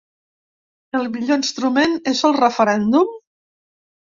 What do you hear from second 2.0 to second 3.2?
és el referèndum?